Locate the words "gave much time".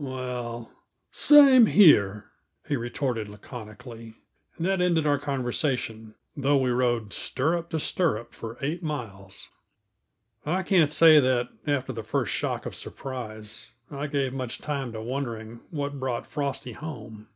14.06-14.92